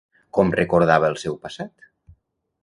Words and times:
Com 0.37 0.53
recordava 0.59 1.11
el 1.13 1.19
seu 1.25 1.37
passat? 1.45 1.71